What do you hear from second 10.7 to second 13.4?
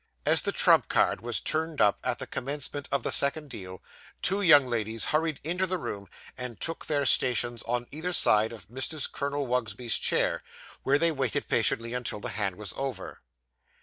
where they waited patiently until the hand was over.